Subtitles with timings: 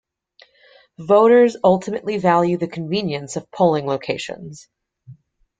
[0.97, 4.67] Voters ultimately value the convenience of polling locations.